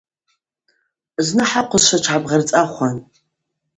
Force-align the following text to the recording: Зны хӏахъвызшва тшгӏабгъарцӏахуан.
Зны 1.25 1.43
хӏахъвызшва 1.49 1.97
тшгӏабгъарцӏахуан. 2.01 2.97